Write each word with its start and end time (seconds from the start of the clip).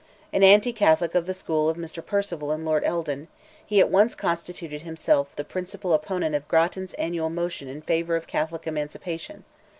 An 0.33 0.41
anti 0.41 0.73
Catholic 0.73 1.13
of 1.13 1.27
the 1.27 1.33
school 1.35 1.69
of 1.69 1.77
Mr. 1.77 2.03
Perceval 2.03 2.49
and 2.49 2.65
Lord 2.65 2.83
Eldon, 2.83 3.27
he 3.63 3.79
at 3.79 3.91
once 3.91 4.15
constituted 4.15 4.81
himself 4.81 5.35
the 5.35 5.43
principal 5.43 5.93
opponent 5.93 6.33
of 6.33 6.47
Grattan's 6.47 6.95
annual 6.95 7.29
motion 7.29 7.67
in 7.67 7.83
favour 7.83 8.15
of 8.15 8.25
Catholic 8.25 8.65
Emancipation. 8.65 9.43